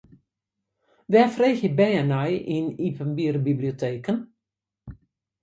[1.11, 4.17] Wêr freegje bern nei yn iepenbiere biblioteken?